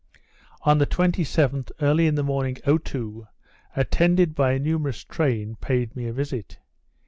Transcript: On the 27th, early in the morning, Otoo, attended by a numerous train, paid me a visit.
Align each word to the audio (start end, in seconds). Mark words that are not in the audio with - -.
On 0.63 0.79
the 0.79 0.87
27th, 0.87 1.69
early 1.79 2.07
in 2.07 2.15
the 2.15 2.23
morning, 2.23 2.57
Otoo, 2.65 3.27
attended 3.75 4.33
by 4.33 4.53
a 4.53 4.59
numerous 4.59 5.03
train, 5.03 5.57
paid 5.57 5.95
me 5.95 6.07
a 6.07 6.11
visit. 6.11 6.57